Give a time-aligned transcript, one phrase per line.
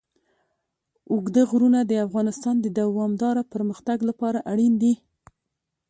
[1.11, 4.93] اوږده غرونه د افغانستان د دوامداره پرمختګ لپاره اړین دي.